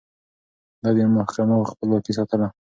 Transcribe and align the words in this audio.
ده 0.81 0.89
د 0.97 0.99
محکمو 1.17 1.69
خپلواکي 1.71 2.11
ساتله. 2.17 2.47